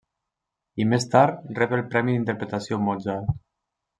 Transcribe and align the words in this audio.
I 0.85 0.87
més 0.93 1.05
tard 1.11 1.51
rep 1.59 1.75
el 1.77 1.85
premi 1.93 2.17
Interpretació 2.21 2.83
Mozart. 2.87 3.33